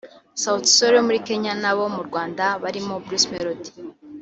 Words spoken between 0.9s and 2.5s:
yo muri Kenya n’abo mu Rwanda